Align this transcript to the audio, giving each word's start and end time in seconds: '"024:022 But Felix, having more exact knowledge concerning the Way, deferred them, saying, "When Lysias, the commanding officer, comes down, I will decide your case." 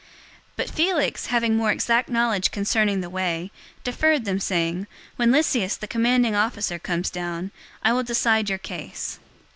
'"024:022 0.57 0.57
But 0.57 0.69
Felix, 0.71 1.25
having 1.27 1.55
more 1.55 1.69
exact 1.71 2.09
knowledge 2.09 2.49
concerning 2.49 3.01
the 3.01 3.09
Way, 3.11 3.51
deferred 3.83 4.25
them, 4.25 4.39
saying, 4.39 4.87
"When 5.15 5.31
Lysias, 5.31 5.77
the 5.77 5.87
commanding 5.87 6.33
officer, 6.33 6.79
comes 6.79 7.11
down, 7.11 7.51
I 7.83 7.93
will 7.93 8.01
decide 8.01 8.49
your 8.49 8.57
case." 8.57 9.19